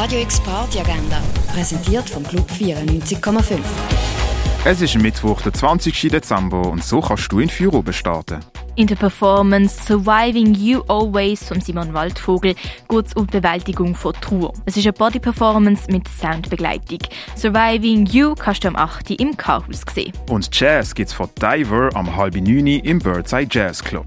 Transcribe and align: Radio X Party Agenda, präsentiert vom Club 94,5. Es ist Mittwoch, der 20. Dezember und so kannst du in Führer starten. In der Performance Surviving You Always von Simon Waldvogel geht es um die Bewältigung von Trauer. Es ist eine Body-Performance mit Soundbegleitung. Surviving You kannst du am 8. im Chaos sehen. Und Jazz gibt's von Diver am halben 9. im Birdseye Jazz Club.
Radio 0.00 0.20
X 0.20 0.38
Party 0.38 0.78
Agenda, 0.78 1.20
präsentiert 1.52 2.08
vom 2.08 2.22
Club 2.22 2.48
94,5. 2.48 3.58
Es 4.64 4.80
ist 4.80 4.96
Mittwoch, 4.96 5.42
der 5.42 5.52
20. 5.52 6.02
Dezember 6.02 6.70
und 6.70 6.84
so 6.84 7.00
kannst 7.00 7.32
du 7.32 7.40
in 7.40 7.48
Führer 7.48 7.82
starten. 7.92 8.38
In 8.76 8.86
der 8.86 8.94
Performance 8.94 9.82
Surviving 9.82 10.54
You 10.54 10.82
Always 10.86 11.42
von 11.42 11.60
Simon 11.60 11.92
Waldvogel 11.94 12.54
geht 12.88 13.06
es 13.06 13.12
um 13.14 13.26
die 13.26 13.40
Bewältigung 13.40 13.96
von 13.96 14.12
Trauer. 14.12 14.52
Es 14.66 14.76
ist 14.76 14.86
eine 14.86 14.92
Body-Performance 14.92 15.90
mit 15.90 16.06
Soundbegleitung. 16.06 17.00
Surviving 17.34 18.06
You 18.06 18.36
kannst 18.36 18.62
du 18.62 18.68
am 18.68 18.76
8. 18.76 19.10
im 19.20 19.36
Chaos 19.36 19.82
sehen. 19.92 20.12
Und 20.30 20.48
Jazz 20.56 20.94
gibt's 20.94 21.12
von 21.12 21.28
Diver 21.42 21.90
am 21.94 22.14
halben 22.14 22.44
9. 22.44 22.68
im 22.84 23.00
Birdseye 23.00 23.48
Jazz 23.50 23.82
Club. 23.82 24.06